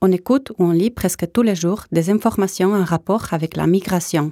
[0.00, 3.66] On écoute ou on lit presque tous les jours des informations en rapport avec la
[3.66, 4.30] migration.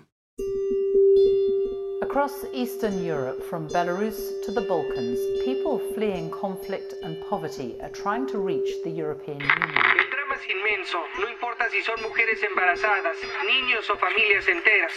[2.03, 8.27] Across Eastern Europe, from Belarus to the Balkans, people fleeing conflict and poverty are trying
[8.29, 9.75] to reach the European Union.
[9.99, 14.93] El drama es inmenso, no importa si son mujeres embarazadas, niños o familias enteras.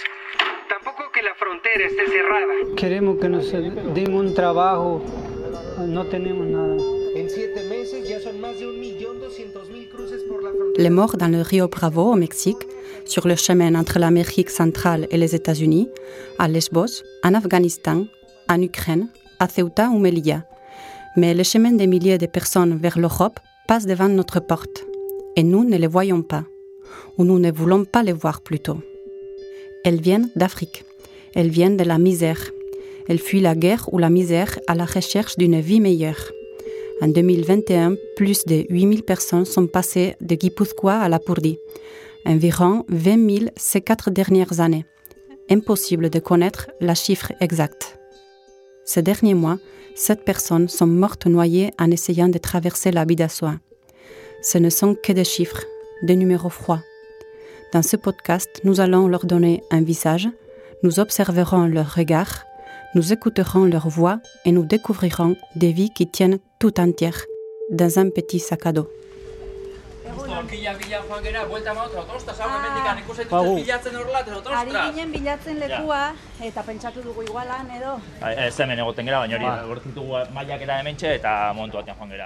[0.70, 2.54] Tampoco que la frontera esté cerrada.
[2.78, 5.02] Queremos que nos den un trabajo,
[5.80, 6.69] no tenemos nada.
[10.78, 12.68] Les morts dans le Rio Bravo au Mexique,
[13.06, 15.90] sur le chemin entre l'Amérique centrale et les États-Unis,
[16.38, 18.06] à Lesbos, en Afghanistan,
[18.50, 19.08] en Ukraine,
[19.40, 20.44] à Ceuta ou Melilla.
[21.16, 24.86] Mais le chemin des milliers de personnes vers l'Europe passe devant notre porte.
[25.36, 26.44] Et nous ne les voyons pas.
[27.18, 28.80] Ou nous ne voulons pas les voir plutôt.
[29.86, 30.84] Elles viennent d'Afrique.
[31.36, 32.42] Elles viennent de la misère.
[33.08, 36.32] Elles fuient la guerre ou la misère à la recherche d'une vie meilleure.
[37.02, 41.58] En 2021, plus de 8000 personnes sont passées de Guipúzcoa à la Purdie.
[42.26, 44.86] Environ 20 000 ces quatre dernières années.
[45.50, 47.98] Impossible de connaître la chiffre exacte.
[48.84, 49.60] Ces derniers mois,
[49.96, 53.56] sept personnes sont mortes noyées en essayant de traverser la Bidassoa.
[54.42, 55.64] Ce ne sont que des chiffres,
[56.04, 56.84] des numéros froids.
[57.72, 60.28] Dans ce podcast, nous allons leur donner un visage,
[60.84, 62.44] nous observerons leur regard,
[62.96, 67.24] nous écouterons leur voix et nous découvrirons des vies qui tiennent tout entières
[67.72, 68.90] dans un petit sac à dos.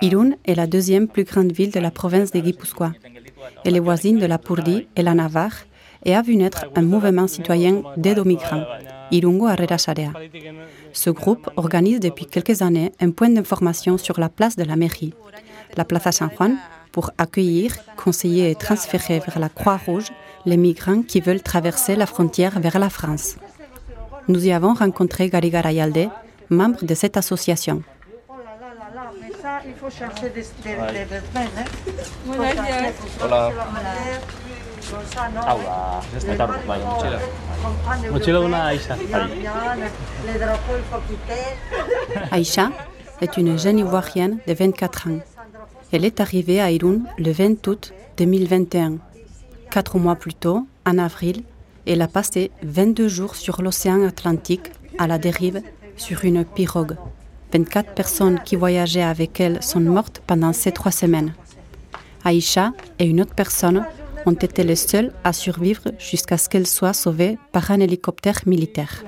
[0.02, 2.92] Irún est la deuxième plus grande ville de la province de Guipúzcoa.
[3.66, 5.58] Elle est voisine de la Purdie et la Navarre
[6.06, 8.64] et a vu naître un mouvement citoyen d'aide aux migrants,
[9.12, 10.12] Irungo Harrera Sarea.
[10.94, 15.14] Ce groupe organise depuis quelques années un point d'information sur la place de la mairie,
[15.76, 16.58] la Plaza San Juan,
[16.92, 20.12] pour accueillir, conseiller et transférer vers la Croix-Rouge
[20.46, 23.38] les migrants qui veulent traverser la frontière vers la France.
[24.28, 26.10] Nous y avons rencontré Gary Garayalde,
[26.50, 27.82] membre de cette association.
[29.66, 30.44] Il faut chercher des.
[41.08, 42.28] Quitter.
[42.32, 42.72] Aïcha
[43.22, 45.20] est une jeune Ivoirienne de 24 ans.
[45.92, 48.98] Elle est arrivée à Irun le 20 août 2021.
[49.72, 51.44] Quatre mois plus tôt, en avril,
[51.88, 55.62] elle a passé 22 jours sur l'océan Atlantique à la dérive
[55.96, 56.98] sur une pirogue.
[57.54, 61.34] 24 personnes qui voyageaient avec elle sont mortes pendant ces trois semaines.
[62.26, 63.86] Aïcha et une autre personne
[64.26, 69.04] ont été les seules à survivre jusqu'à ce qu'elle soit sauvée par un hélicoptère militaire.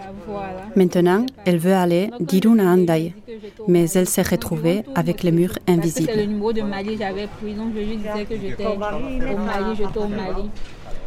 [0.76, 3.14] Maintenant, elle veut aller d'Irun à Andai,
[3.68, 6.22] mais elle s'est retrouvée avec les murs C'est le invisibles.
[6.28, 10.08] numéro de Mali j'avais pris, donc je lui disais que j'étais au Mali, j'étais au
[10.08, 10.50] Mali.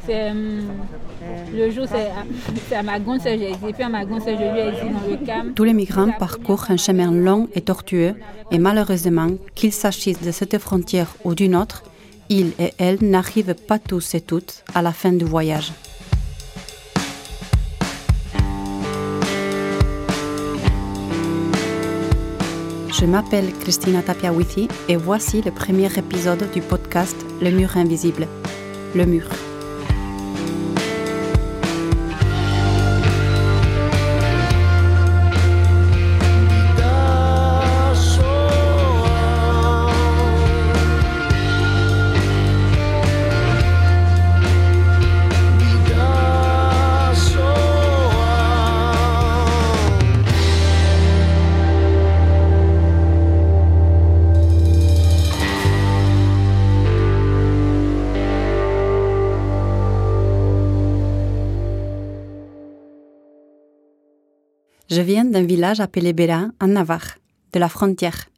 [0.07, 0.33] C'est,
[1.55, 2.25] le jour, c'est à,
[2.67, 5.11] c'est à Magon, c'est j'ai dit, puis à Magon, c'est je lui ai dit dans
[5.21, 5.53] le cam.
[5.55, 8.15] Tous les migrants parcourent un chemin long et tortueux,
[8.51, 11.83] et malheureusement, qu'il s'agisse de cette frontière ou d'une autre,
[12.29, 15.73] ils et elles n'arrivent pas tous et toutes à la fin du voyage.
[23.01, 28.27] Je m'appelle Christina Tapiawithi et voici le premier épisode du podcast Le mur invisible.
[28.95, 29.29] Le mur.
[64.91, 67.19] Je viens d'un village appelé Bera, en Navarre,
[67.53, 68.29] de la frontière.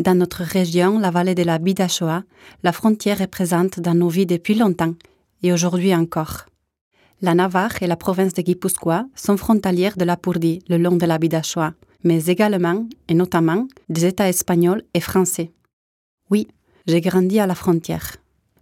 [0.00, 2.24] Dans notre région, la vallée de la Bidachoa,
[2.64, 4.94] la frontière est présente dans nos vies depuis longtemps,
[5.44, 6.46] et aujourd'hui encore.
[7.22, 11.06] La Navarre et la province de Guipúzcoa sont frontalières de la Purdie le long de
[11.06, 15.52] la Bidachoa, mais également, et notamment, des États espagnols et français.
[16.28, 16.48] Oui,
[16.88, 18.16] j'ai grandi à la frontière.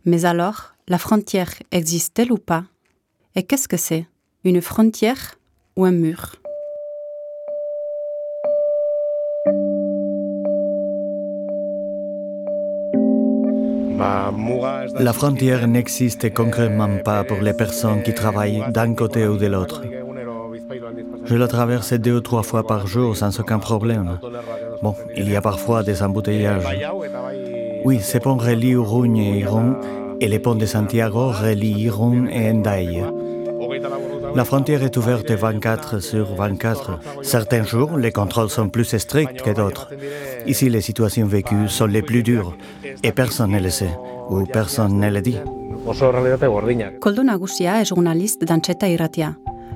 [0.05, 2.64] Mais alors, la frontière existe-t-elle ou pas?
[3.34, 4.06] Et qu'est-ce que c'est?
[4.44, 5.38] Une frontière
[5.76, 6.37] ou un mur?
[14.99, 19.83] La frontière n'existe concrètement pas pour les personnes qui travaillent d'un côté ou de l'autre.
[21.25, 24.19] Je la traverse deux ou trois fois par jour sans aucun problème.
[24.83, 26.65] Bon, il y a parfois des embouteillages.
[27.85, 29.77] Oui, ces ponts relient Urugne et Irun
[30.21, 33.05] et les ponts de Santiago relient Irún et Hendaye.
[34.34, 36.99] La frontière est ouverte 24 sur 24.
[37.23, 39.90] Certains jours, les contrôles sont plus stricts que d'autres.
[40.46, 42.56] Ici, les situations vécues sont les plus dures
[43.02, 43.94] et personne ne le sait
[44.31, 45.37] ou personne ne le dit.
[47.00, 49.34] Koldo Nagusia est journaliste d'Ancheta Iratia,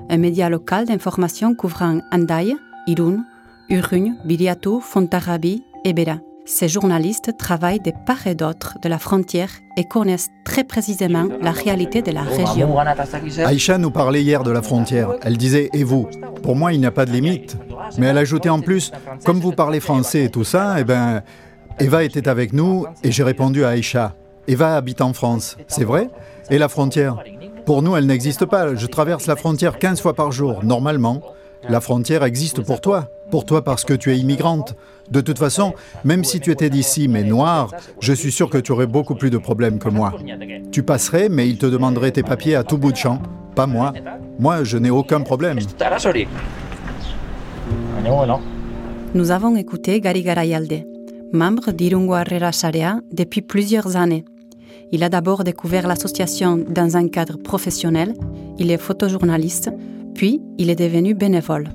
[0.08, 2.56] un média local d'information couvrant Andaye,
[2.86, 3.24] Irún,
[3.68, 6.18] Urugne, Biriatu, Fontarabi et Bera.
[6.48, 11.50] Ces journalistes travaillent de part et d'autre de la frontière et connaissent très précisément la
[11.50, 12.76] réalité de la région.
[13.44, 15.10] Aïcha nous parlait hier de la frontière.
[15.22, 16.08] Elle disait Et vous?
[16.44, 17.56] Pour moi, il n'y a pas de limite.
[17.98, 18.92] Mais elle ajoutait en plus
[19.24, 21.22] Comme vous parlez français et tout ça, eh ben,
[21.80, 24.14] Eva était avec nous et j'ai répondu à Aïcha
[24.46, 26.08] Eva habite en France, c'est vrai?
[26.50, 27.16] Et la frontière?
[27.64, 28.76] Pour nous, elle n'existe pas.
[28.76, 31.20] Je traverse la frontière 15 fois par jour, normalement.
[31.68, 33.08] La frontière existe pour toi.
[33.30, 34.74] Pour toi parce que tu es immigrante.
[35.10, 35.74] De toute façon,
[36.04, 37.70] même si tu étais d'ici mais noir,
[38.00, 40.12] je suis sûr que tu aurais beaucoup plus de problèmes que moi.
[40.72, 43.20] Tu passerais, mais ils te demanderaient tes papiers à tout bout de champ.
[43.54, 43.92] Pas moi.
[44.38, 45.58] Moi, je n'ai aucun problème.
[49.14, 50.84] Nous avons écouté Gary Garayalde,
[51.32, 52.16] membre d'Irungo
[52.52, 54.24] Sharea depuis plusieurs années.
[54.92, 58.14] Il a d'abord découvert l'association dans un cadre professionnel,
[58.58, 59.70] il est photojournaliste,
[60.14, 61.68] puis il est devenu bénévole.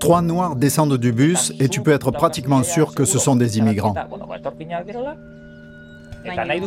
[0.00, 3.58] Trois noirs descendent du bus et tu peux être pratiquement sûr que ce sont des
[3.58, 3.94] immigrants.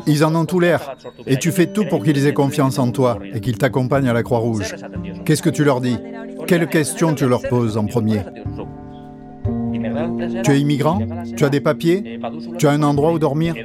[0.07, 0.95] Ils en ont tout l'air.
[1.27, 4.23] Et tu fais tout pour qu'ils aient confiance en toi et qu'ils t'accompagnent à la
[4.23, 4.75] Croix-Rouge.
[5.25, 5.97] Qu'est-ce que tu leur dis
[6.47, 8.21] Quelles questions tu leur poses en premier
[10.43, 10.99] Tu es immigrant
[11.35, 12.19] Tu as des papiers
[12.57, 13.55] Tu as un endroit où dormir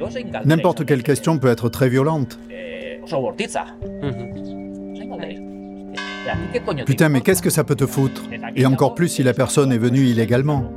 [0.45, 2.37] N'importe quelle question peut être très violente.
[6.85, 8.23] Putain, mais qu'est-ce que ça peut te foutre
[8.55, 10.71] Et encore plus si la personne est venue illégalement.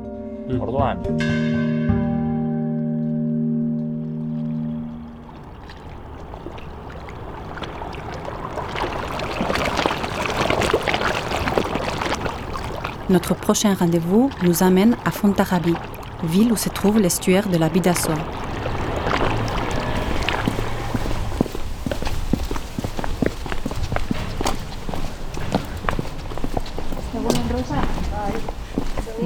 [13.08, 15.75] Notre prochain rendez-vous nous amène à Fontarabi,
[16.23, 18.14] ville où se trouve l'estuaire de la Bidasoa.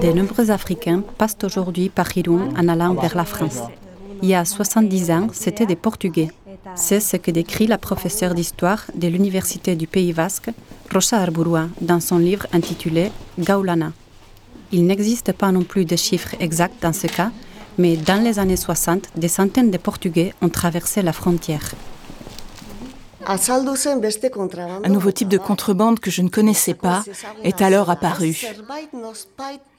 [0.04, 3.60] De nombreux Africains passent aujourd'hui par Irun en allant vers la France.
[4.22, 6.28] Il y a 70 ans, c'était des Portugais.
[6.74, 10.50] C'est ce que décrit la professeure d'histoire de l'Université du Pays Basque,
[10.92, 13.92] Rosa Arburua, dans son livre intitulé Gaulana.
[14.72, 17.30] Il n'existe pas non plus de chiffres exacts dans ce cas,
[17.78, 21.70] mais dans les années 60, des centaines de Portugais ont traversé la frontière.
[23.26, 27.05] Un nouveau type de contrebande que je ne connaissais pas
[27.43, 28.47] est alors apparu.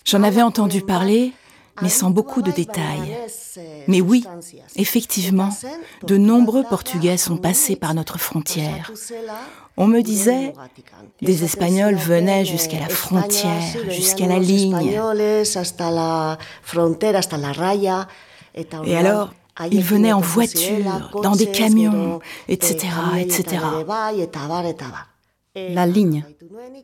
[0.06, 1.34] J'en avais entendu parler,
[1.82, 3.18] mais sans beaucoup de détails.
[3.88, 4.26] Mais oui,
[4.76, 5.50] effectivement,
[6.04, 8.92] de nombreux Portugais sont passés par notre frontière.
[9.78, 10.54] On me disait,
[11.22, 14.98] des Espagnols venaient jusqu'à la frontière, jusqu'à la ligne.
[18.86, 19.34] Et alors,
[19.72, 22.88] ils venaient en voiture, dans des camions, etc.,
[23.18, 23.62] etc.
[25.56, 26.24] La ligne.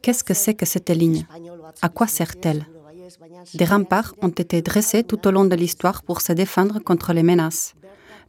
[0.01, 1.25] Qu'est-ce que c'est que cette ligne?
[1.81, 2.65] À quoi sert-elle
[3.53, 7.23] Des remparts ont été dressés tout au long de l'histoire pour se défendre contre les
[7.23, 7.73] menaces.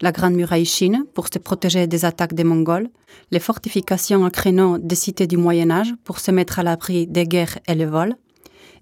[0.00, 2.88] La Grande Muraille Chine pour se protéger des attaques des Mongols,
[3.30, 7.24] les fortifications à créneaux des cités du Moyen Âge pour se mettre à l'abri des
[7.24, 8.16] guerres et le vol.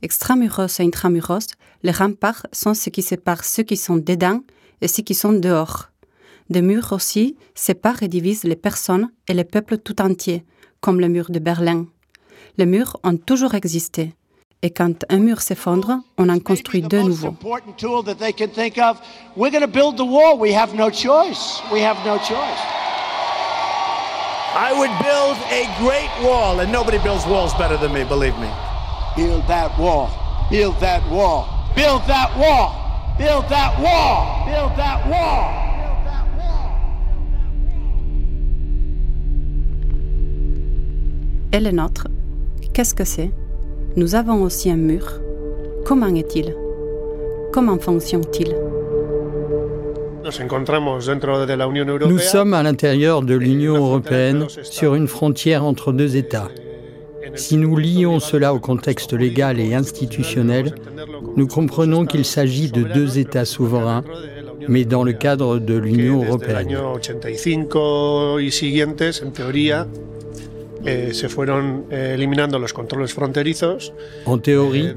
[0.01, 1.47] Extramuros et intramuros,
[1.83, 4.41] les remparts sont ce qui sépare ceux qui sont dedans
[4.81, 5.91] et ceux qui sont dehors.
[6.49, 10.45] Des murs aussi séparent et divisent les personnes et les peuples tout entiers,
[10.81, 11.87] comme le mur de Berlin.
[12.59, 14.15] Les murs ont toujours existé.
[14.63, 17.35] Et quand un mur s'effondre, on en construit deux nouveaux.
[24.53, 28.49] I would build a great wall, and nobody builds walls better than me, believe me.
[29.17, 30.11] Build that wall.
[30.51, 31.47] Build that wall.
[31.77, 32.90] Build that wall.
[33.21, 34.47] Build that wall.
[34.47, 35.51] Build that wall.
[41.53, 42.07] Et le nôtre,
[42.73, 43.31] qu'est-ce que c'est?
[43.97, 45.21] Nous avons aussi un mur.
[45.85, 46.57] Comment est-il?
[47.53, 48.57] Comment fonctionne-t-il?
[52.09, 56.49] Nous sommes à l'intérieur de l'Union européenne sur une frontière entre deux États.
[57.35, 60.75] Si nous lions cela au contexte légal et institutionnel,
[61.37, 64.05] nous comprenons qu'il s'agit de deux États souverains,
[64.69, 66.77] mais dans le cadre de l'Union européenne.
[74.27, 74.89] En théorie,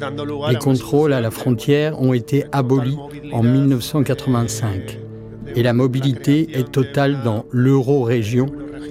[0.50, 2.98] les contrôles à la frontière ont été abolis
[3.32, 5.00] en 1985.
[5.56, 8.48] et la mobilité est totale dans l'euro-région,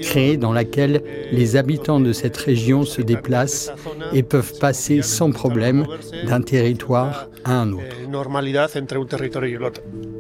[0.09, 1.03] créée dans laquelle
[1.39, 3.73] les habitants de cette région se déplacent
[4.13, 5.87] et peuvent passer sans problème
[6.29, 7.97] d'un territoire à un autre.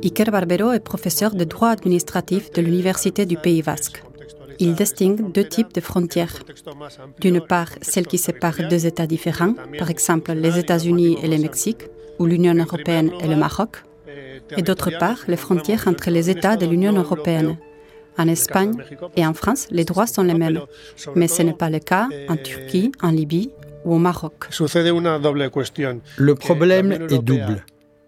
[0.04, 4.02] Iker Barbero est professeur de droit administratif de l'Université du Pays Basque.
[4.58, 6.36] Il distingue deux types de frontières.
[7.20, 11.82] D'une part, celles qui séparent deux États différents, par exemple les États-Unis et le Mexique,
[12.18, 13.72] ou l'Union européenne et le Maroc,
[14.56, 17.56] et d'autre part, les frontières entre les États de l'Union européenne.
[18.18, 18.74] En Espagne
[19.16, 20.60] et en France, les droits sont les mêmes,
[21.14, 23.50] mais ce n'est pas le cas en Turquie, en Libye
[23.84, 24.48] ou au Maroc.
[26.16, 27.64] Le problème est double.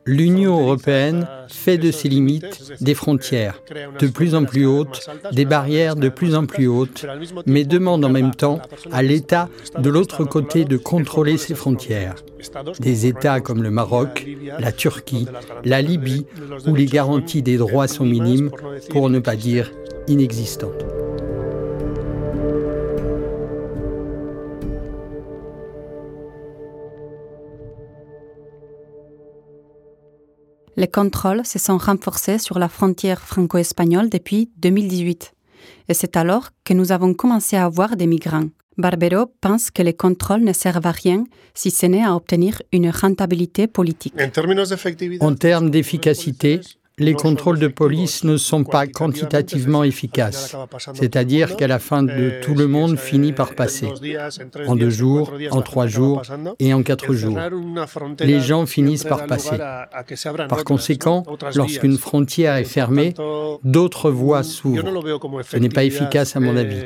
[0.07, 3.63] L'Union européenne fait de ses limites des frontières
[3.99, 7.07] de plus en plus hautes, des barrières de plus en plus hautes,
[7.47, 8.61] mais demande en même temps
[8.93, 12.17] à l'État de l'autre côté de contrôler ses frontières.
[12.81, 14.27] Des États comme le Maroc,
[14.59, 15.27] la Turquie,
[15.65, 16.27] la Libye,
[16.67, 18.51] où les garanties des droits sont minimes,
[18.91, 19.73] pour ne pas dire
[20.09, 20.85] inexistantes.
[30.77, 35.33] Les contrôles se sont renforcés sur la frontière franco-espagnole depuis 2018.
[35.89, 38.49] Et c'est alors que nous avons commencé à avoir des migrants.
[38.77, 42.91] Barbero pense que les contrôles ne servent à rien si ce n'est à obtenir une
[42.91, 44.15] rentabilité politique.
[45.21, 46.61] En termes d'efficacité,
[46.99, 50.57] les contrôles de police ne sont pas quantitativement efficaces,
[50.95, 53.89] c'est-à-dire qu'à la fin de tout le monde finit par passer,
[54.67, 56.23] en deux jours, en trois jours
[56.61, 57.37] et en quatre jours.
[58.21, 59.57] Les gens finissent par passer.
[60.49, 61.25] Par conséquent,
[61.55, 63.15] lorsqu'une frontière est fermée,
[63.65, 64.85] d'autres voies s'ouvrent.
[65.49, 66.83] Ce n'est pas efficace à mon avis.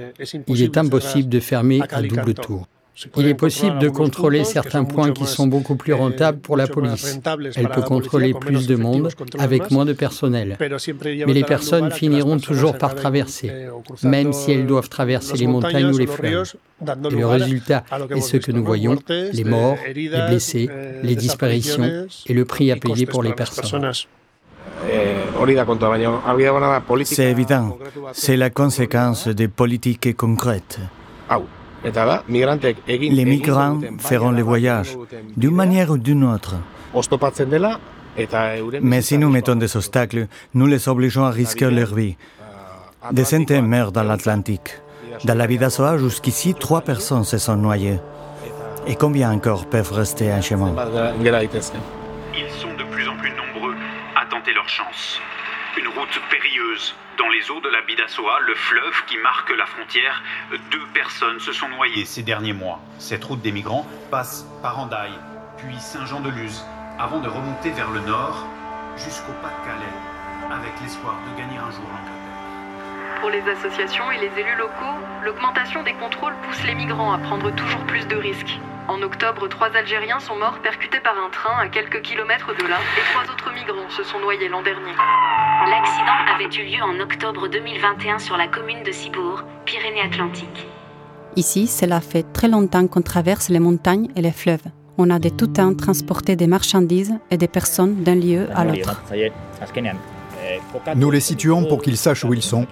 [0.47, 2.67] Il est impossible de fermer à double tour.
[3.17, 7.21] Il est possible de contrôler certains points qui sont beaucoup plus rentables pour la police.
[7.57, 10.57] Elle peut contrôler plus de monde avec moins de personnel.
[10.59, 13.53] Mais les personnes finiront toujours par traverser,
[14.03, 16.55] même si elles doivent traverser les montagnes ou les fleuves.
[16.83, 20.69] Et le résultat est ce que nous voyons, les morts, les blessés,
[21.03, 23.93] les disparitions et le prix à payer pour les personnes.
[27.05, 27.79] C'est évident,
[28.13, 30.79] c'est la conséquence des politiques concrètes.
[31.85, 34.97] Les migrants feront le voyage
[35.37, 36.57] d'une manière ou d'une autre.
[38.83, 42.17] Mais si nous mettons des obstacles, nous les obligeons à risquer leur vie.
[43.13, 44.81] Des centaines meurent dans l'Atlantique.
[45.25, 48.01] Dans la Vidasoa, jusqu'ici, trois personnes se sont noyées.
[48.87, 50.75] Et combien encore peuvent rester en chemin?
[50.75, 53.75] Ils sont de plus en plus nombreux
[54.17, 55.21] à tenter leur chance.
[55.79, 60.25] Une route périlleuse dans les eaux de la Bidassoa, le fleuve qui marque la frontière.
[60.73, 62.81] Deux personnes se sont noyées ces derniers mois.
[62.99, 65.17] Cette route des migrants passe par Andaille,
[65.57, 66.65] puis Saint-Jean-de-Luz,
[66.99, 68.45] avant de remonter vers le nord
[68.97, 73.21] jusqu'au Pas-de-Calais, avec l'espoir de gagner un jour l'Angleterre.
[73.21, 77.53] Pour les associations et les élus locaux, l'augmentation des contrôles pousse les migrants à prendre
[77.55, 78.59] toujours plus de risques.
[78.89, 82.79] En octobre, trois Algériens sont morts percutés par un train à quelques kilomètres de là
[82.97, 84.93] et trois autres migrants se sont noyés l'an dernier.
[85.69, 90.67] L'accident avait eu lieu en octobre 2021 sur la commune de Cibourg, Pyrénées-Atlantiques.
[91.37, 94.65] Ici, cela fait très longtemps qu'on traverse les montagnes et les fleuves.
[94.97, 99.03] On a de tout temps transporté des marchandises et des personnes d'un lieu à l'autre.
[100.97, 102.67] Nous les situons pour qu'ils sachent où ils sont.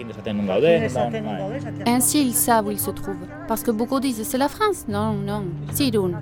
[1.87, 3.15] Ainsi, ils savent où ils se trouvent.
[3.49, 4.85] Parce que beaucoup disent c'est la France.
[4.89, 6.13] Non, non, c'est Irun.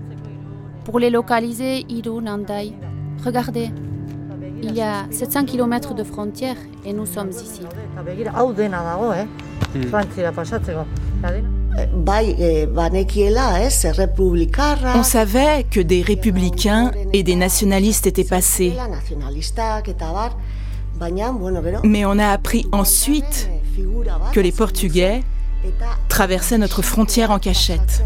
[0.85, 2.73] Pour les localiser, Irun, Andai.
[3.25, 3.71] Regardez,
[4.63, 7.63] il y a 700 km de frontières et nous sommes ici.
[14.95, 18.73] On savait que des républicains et des nationalistes étaient passés.
[21.85, 23.49] Mais on a appris ensuite
[24.33, 25.23] que les Portugais
[26.09, 28.03] traversaient notre frontière en cachette.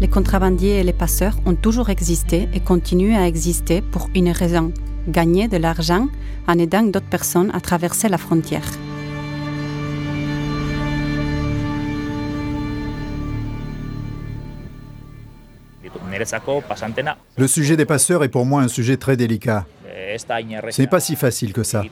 [0.00, 4.72] Les contrebandiers et les passeurs ont toujours existé et continuent à exister pour une raison,
[5.06, 6.08] gagner de l'argent
[6.48, 8.68] en aidant d'autres personnes à traverser la frontière.
[17.36, 19.66] Le sujet des passeurs est pour moi un sujet très délicat.
[20.16, 21.82] Ce n'est pas si facile que ça.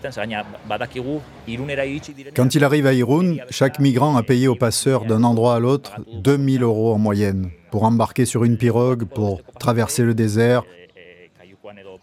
[2.34, 5.92] Quand il arrive à Irun, chaque migrant a payé au passeur d'un endroit à l'autre
[6.12, 10.64] 2000 euros en moyenne pour embarquer sur une pirogue, pour traverser le désert,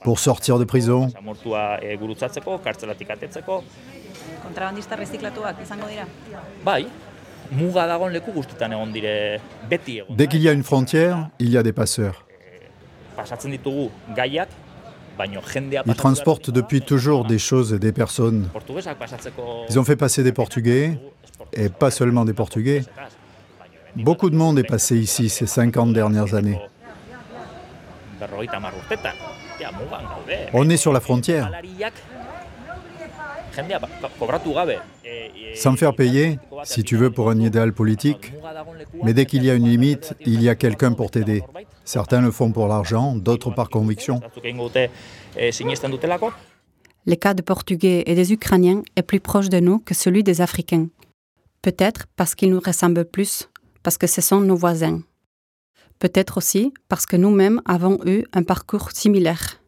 [0.04, 1.10] pour sortir de prison.
[10.10, 12.26] Dès qu'il y a une frontière, il y a des passeurs.
[15.86, 18.50] Ils transportent depuis toujours des choses et des personnes.
[19.70, 21.00] Ils ont fait passer des Portugais,
[21.54, 22.84] et pas seulement des Portugais.
[23.96, 26.60] Beaucoup de monde est passé ici ces 50 dernières années.
[30.54, 31.52] On est sur la frontière.
[35.56, 38.34] Sans faire payer, si tu veux, pour un idéal politique.
[39.04, 41.44] Mais dès qu'il y a une limite, il y a quelqu'un pour t'aider.
[41.84, 44.20] Certains le font pour l'argent, d'autres par conviction.
[47.06, 50.42] Le cas des Portugais et des Ukrainiens est plus proche de nous que celui des
[50.42, 50.88] Africains.
[51.62, 53.50] Peut-être parce qu'ils nous ressemblent plus,
[53.82, 55.02] parce que ce sont nos voisins.
[56.00, 59.62] Peut-être aussi parce que nous-mêmes avons eu un parcours similaire.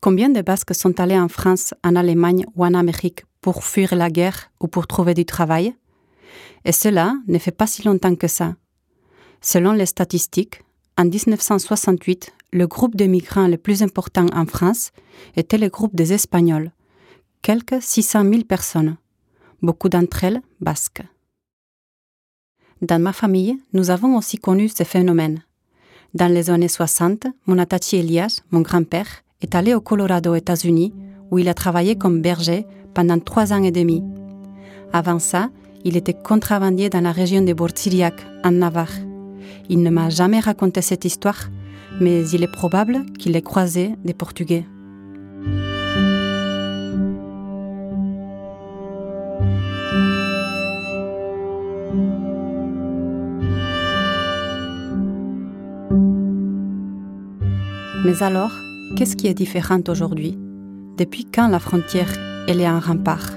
[0.00, 4.10] Combien de Basques sont allés en France, en Allemagne ou en Amérique pour fuir la
[4.10, 5.74] guerre ou pour trouver du travail?
[6.64, 8.54] Et cela ne fait pas si longtemps que ça.
[9.40, 10.62] Selon les statistiques,
[10.96, 14.92] en 1968, le groupe de migrants le plus important en France
[15.36, 16.72] était le groupe des Espagnols,
[17.42, 18.96] quelques 600 000 personnes,
[19.62, 21.02] beaucoup d'entre elles basques.
[22.82, 25.42] Dans ma famille, nous avons aussi connu ce phénomène.
[26.14, 30.92] Dans les années 60, mon attaché Elias, mon grand-père, est allé au Colorado, États-Unis,
[31.30, 34.02] où il a travaillé comme berger pendant trois ans et demi.
[34.92, 35.50] Avant ça,
[35.84, 38.14] il était contrabandier dans la région de Bortiriac,
[38.44, 38.98] en Navarre.
[39.68, 41.50] Il ne m'a jamais raconté cette histoire,
[42.00, 44.64] mais il est probable qu'il ait croisé des Portugais.
[58.04, 58.52] Mais alors,
[58.96, 60.38] qu'est-ce qui est différent aujourd'hui?
[60.96, 62.12] Depuis quand la frontière
[62.48, 63.32] elle est un rempart?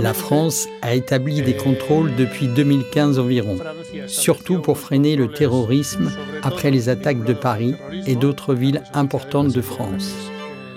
[0.00, 3.58] La France a établi des contrôles depuis 2015 environ,
[4.06, 6.10] surtout pour freiner le terrorisme
[6.42, 7.74] après les attaques de Paris
[8.06, 10.14] et d'autres villes importantes de France.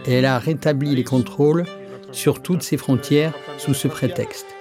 [0.07, 1.65] Et elle a rétabli les contrôles
[2.11, 4.58] sur toutes ses frontières sous ce prétexte.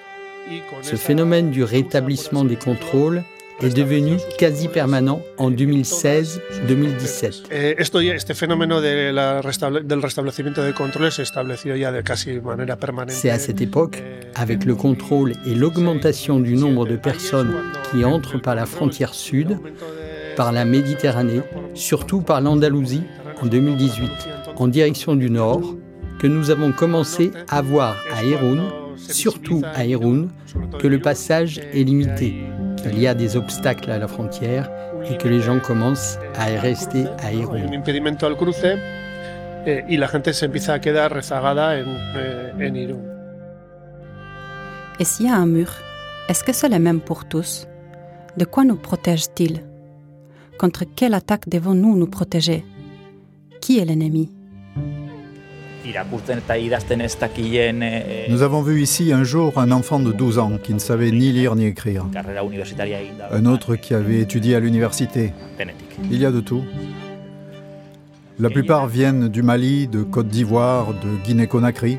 [0.83, 3.23] Ce phénomène du rétablissement des contrôles
[3.61, 7.43] est devenu quasi permanent en 2016-2017.
[7.51, 7.75] Eh,
[13.11, 14.03] C'est à cette époque,
[14.35, 17.55] avec le contrôle et l'augmentation du nombre de personnes
[17.91, 19.59] qui entrent par la frontière sud,
[20.37, 21.41] par la Méditerranée,
[21.75, 23.03] surtout par l'Andalousie
[23.43, 24.11] en 2018,
[24.57, 25.75] en direction du nord,
[26.21, 28.63] que nous avons commencé à voir à Héroun
[29.09, 30.29] surtout à Irun,
[30.79, 32.35] que le passage est limité,
[32.77, 34.71] qu'il y a des obstacles à la frontière
[35.11, 37.67] et que les gens commencent à rester à Irun.
[39.67, 42.95] Eh, y la gente se empieza a quedar rezagada en, eh.
[45.01, 45.71] Et s'il y a un mur,
[46.29, 47.67] est-ce que c'est le même pour tous?
[48.37, 49.63] De quoi nous protège-t-il?
[50.59, 52.65] Contre quelle attaque devons-nous nous protéger?
[53.61, 54.31] Qui est l'ennemi?
[58.29, 61.33] Nous avons vu ici un jour un enfant de 12 ans qui ne savait ni
[61.33, 62.05] lire ni écrire.
[63.31, 65.33] Un autre qui avait étudié à l'université.
[66.11, 66.65] Il y a de tout.
[68.39, 71.99] La plupart viennent du Mali, de Côte d'Ivoire, de Guinée-Conakry.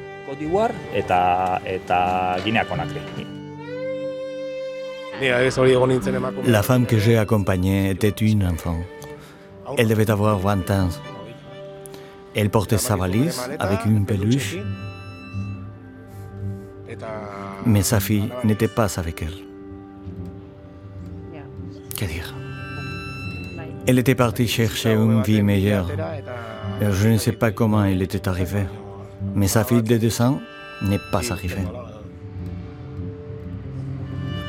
[6.45, 8.77] La femme que j'ai accompagnée était une enfant.
[9.77, 10.89] Elle devait avoir 20 ans.
[12.39, 14.55] Elle portait sa valise avec une peluche,
[17.65, 19.33] mais sa fille n'était pas avec elle.
[21.97, 22.33] Que dire?
[23.85, 25.89] Elle était partie chercher une vie meilleure.
[26.79, 28.67] Je ne sais pas comment elle était arrivée,
[29.35, 30.39] mais sa fille de deux ans
[30.81, 31.67] n'est pas arrivée.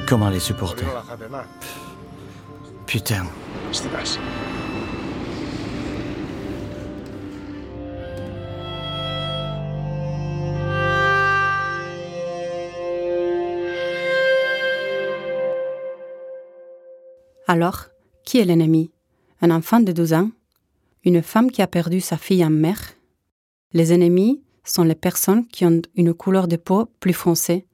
[0.06, 0.86] Comment les supporter?
[2.86, 3.24] Putain.
[17.52, 17.86] Alors,
[18.24, 18.92] qui est l'ennemi?
[19.40, 20.30] Un enfant de 12 ans?
[21.04, 22.78] Une femme qui a perdu sa fille en mer?
[23.72, 27.66] Les ennemis sont les personnes qui ont une couleur de peau plus foncée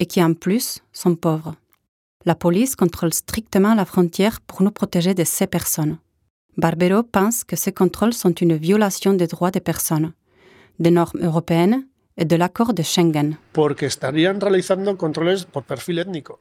[0.00, 1.54] et qui en plus sont pauvres.
[2.26, 5.96] La police contrôle strictement la frontière pour nous protéger de ces personnes.
[6.58, 10.12] Barbero pense que ces contrôles sont une violation des droits des personnes,
[10.78, 11.86] des normes européennes
[12.18, 13.38] et de l'accord de Schengen.
[13.54, 16.38] Porque estarían realizando controles por perfil étnico.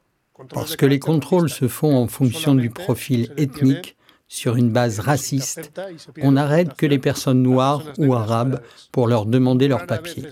[0.49, 3.95] Parce que les contrôles se font en fonction du profil ethnique
[4.32, 5.74] sur une base raciste,
[6.22, 8.62] on n'arrête que les personnes noires ou arabes
[8.94, 10.24] pour leur demander leurs papiers.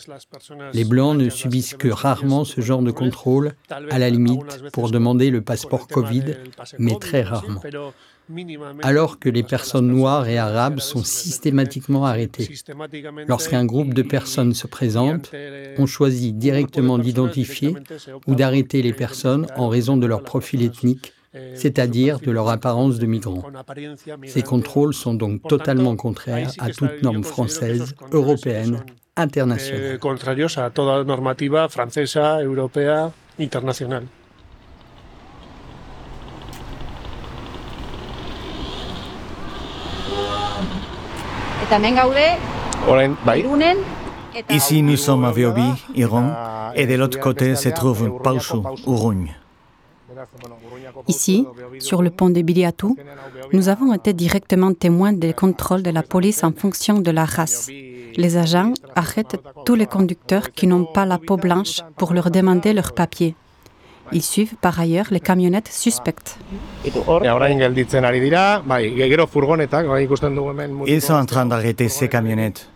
[0.74, 5.30] Les Blancs ne subissent que rarement ce genre de contrôle, à la limite pour demander
[5.30, 6.24] le passeport Covid,
[6.78, 7.62] mais très rarement.
[8.84, 12.50] Alors que les personnes noires et arabes sont systématiquement arrêtées.
[13.28, 15.30] Lorsqu'un groupe de personnes se présente,
[15.78, 17.76] on choisit directement d'identifier
[18.28, 21.12] ou d'arrêter les personnes en raison de leur profil ethnique
[21.56, 23.44] c'est-à-dire de leur apparence de migrants.
[24.26, 28.84] Ces contrôles sont donc totalement contraires à toute norme française, européenne,
[29.16, 29.94] internationale.
[29.96, 34.04] Eh, contrarios a toda normativa francesa, europea, internacional.
[44.50, 45.62] Ici, nous sommes à Viobi,
[45.96, 46.32] Iran,
[46.74, 49.36] et de l'autre côté se trouve Pausu, Urugne.
[51.08, 51.46] Ici,
[51.80, 52.98] sur le pont de Biliatou,
[53.54, 57.70] nous avons été directement témoins des contrôles de la police en fonction de la race.
[58.16, 62.74] Les agents arrêtent tous les conducteurs qui n'ont pas la peau blanche pour leur demander
[62.74, 63.36] leurs papiers.
[64.12, 66.38] Ils suivent par ailleurs les camionnettes suspectes.
[70.88, 72.68] Ils sont en train d'arrêter ces camionnettes.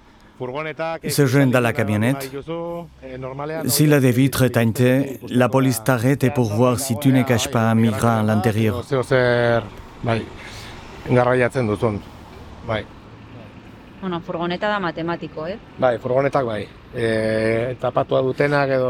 [1.08, 2.30] Se jeune dans la camionnette.
[3.66, 7.70] S'il a des vitres teintées, la police t'arrête pour voir si tu ne caches pas
[7.70, 8.84] un migrant à l'intérieur.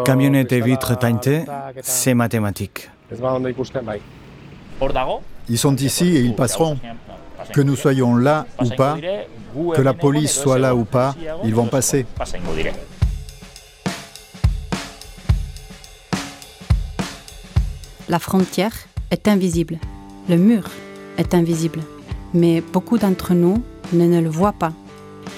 [0.06, 1.46] Camionnette et vitres teintées,
[1.82, 2.90] c'est mathématique.
[5.50, 6.78] Ils sont ici et ils passeront.
[7.52, 8.98] Que nous soyons là ou pas,
[9.76, 12.06] que la police soit là ou pas, ils vont passer.
[18.10, 18.74] La frontière
[19.12, 19.80] est invisible,
[20.30, 20.70] le mur
[21.18, 21.80] est invisible,
[22.34, 24.74] mais beaucoup d'entre nous ne, le voient pas.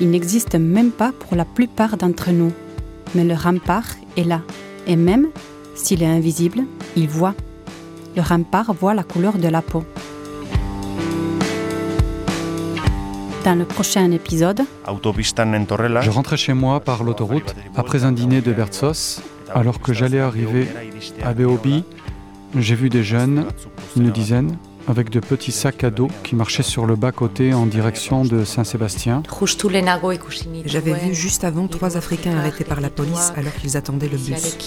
[0.02, 2.52] Il n'existe même pas pour la plupart d'entre nous,
[3.14, 3.86] mais le rempart
[4.18, 4.42] est là,
[4.88, 5.28] et même
[5.76, 6.64] s'il est invisible,
[6.96, 7.36] il voit.
[8.16, 9.84] Le rempart voit la couleur de la peau.
[13.46, 19.22] Dans le prochain épisode, je rentrais chez moi par l'autoroute après un dîner de Vertsos.
[19.54, 20.68] Alors que j'allais arriver
[21.24, 21.84] à Beobi,
[22.58, 23.46] j'ai vu des jeunes,
[23.96, 28.24] une dizaine, avec de petits sacs à dos qui marchaient sur le bas-côté en direction
[28.24, 29.24] de Saint-Sébastien.
[30.66, 34.58] J'avais vu juste avant trois Africains arrêtés par la police alors qu'ils attendaient le bus.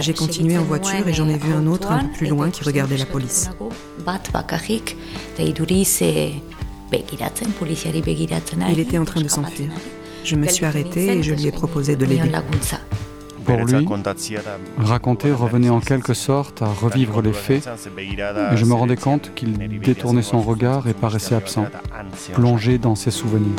[0.00, 2.64] J'ai continué en voiture et j'en ai vu un autre un peu plus loin qui
[2.64, 3.50] regardait la police.
[8.70, 9.70] Il était en train de s'enfuir.
[10.24, 12.30] Je me suis arrêtée et je lui ai proposé de l'aider.
[13.46, 13.86] Pour lui,
[14.76, 17.68] raconter revenait en quelque sorte à revivre les faits,
[18.52, 21.66] et je me rendais compte qu'il détournait son regard et paraissait absent,
[22.34, 23.56] plongé dans ses souvenirs.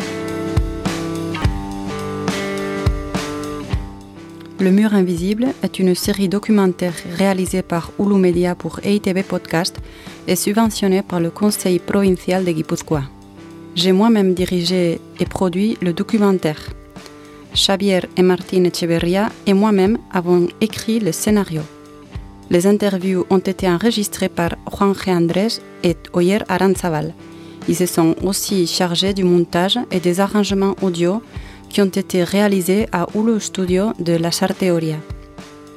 [4.59, 9.77] Le mur invisible est une série documentaire réalisée par Hulu Media pour EITB Podcast
[10.27, 13.03] et subventionnée par le Conseil provincial de Guipúzcoa.
[13.75, 16.57] J'ai moi-même dirigé et produit le documentaire.
[17.53, 21.61] Xavier et Martine Echeverria et moi-même avons écrit le scénario.
[22.49, 25.11] Les interviews ont été enregistrées par Juan G.
[25.11, 27.13] Andrés et Oyer Aranzaval.
[27.67, 31.21] Ils se sont aussi chargés du montage et des arrangements audio
[31.69, 34.95] qui ont été réalisés à Hulu Studio de La Charteoria.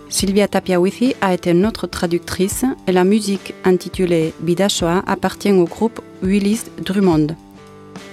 [0.08, 6.62] Sylvia Tapiawithi a été notre traductrice et la musique intitulée Bidashoa appartient au groupe Willis
[6.84, 7.28] Drummond.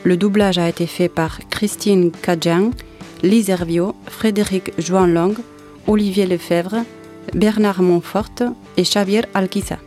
[0.04, 2.72] Le doublage a été fait par Christine Kajian
[3.24, 5.34] Lise Herviot, Frédéric Joanlong,
[5.88, 6.84] Olivier Lefebvre,
[7.34, 9.78] Bernard Montfort et Xavier Alquiza.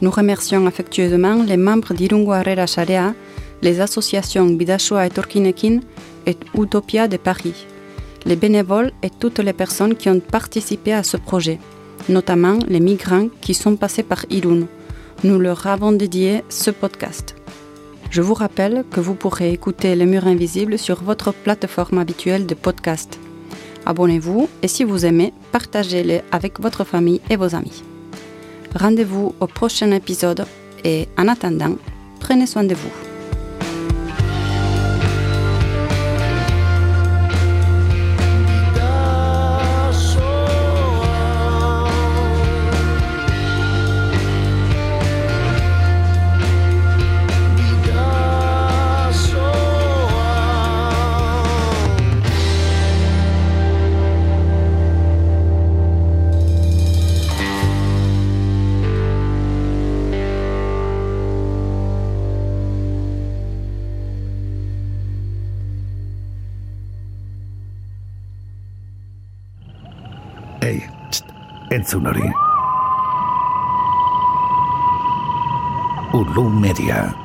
[0.00, 3.14] Nous remercions affectueusement les membres d'Irungo Arrera Sharea,
[3.60, 5.80] les associations Bidashua et Torkinekin
[6.26, 7.66] et Utopia de Paris,
[8.24, 11.58] les bénévoles et toutes les personnes qui ont participé à ce projet,
[12.08, 14.66] notamment les migrants qui sont passés par Irun.
[15.22, 17.36] Nous leur avons dédié ce podcast.
[18.12, 22.54] Je vous rappelle que vous pourrez écouter Les Murs Invisibles sur votre plateforme habituelle de
[22.54, 23.18] podcast.
[23.86, 27.82] Abonnez-vous et si vous aimez, partagez-les avec votre famille et vos amis.
[28.74, 30.44] Rendez-vous au prochain épisode
[30.84, 31.76] et en attendant,
[32.20, 33.11] prenez soin de vous.
[71.92, 72.32] Entzun hori.
[76.12, 77.21] Ulu Media.